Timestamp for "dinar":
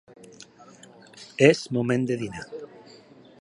2.23-2.49